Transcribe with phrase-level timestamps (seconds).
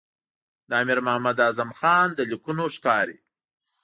[0.69, 3.17] د امیر محمد اعظم خان له لیکونو ښکاري.